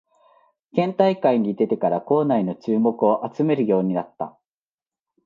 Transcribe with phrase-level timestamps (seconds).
[0.73, 4.35] 県大会に出てから校内の注目を集めるようになった